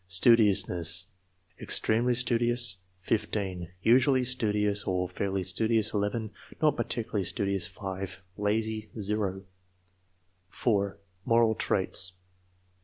Studiousness. 0.07 1.05
"Extremely 1.61 2.15
studious," 2.15 2.77
15; 3.01 3.69
"usually 3.83 4.23
studious" 4.23 4.83
or 4.85 5.07
"fairly 5.07 5.43
studious," 5.43 5.93
11; 5.93 6.31
"not 6.59 6.75
particularly 6.75 7.23
studious," 7.23 7.67
5; 7.67 8.23
"lazy,"0. 8.35 9.43
4. 10.49 10.97
Moral 11.23 11.53
traits. 11.53 12.13